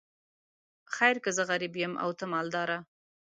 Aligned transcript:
خیر 0.95 1.15
که 1.23 1.29
زه 1.35 1.43
غریب 1.49 1.73
یم 1.83 1.93
او 2.03 2.11
ته 2.17 2.25
مالداره. 2.31 2.77